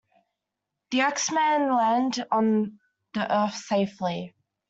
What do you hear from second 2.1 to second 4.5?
on the Earth safely.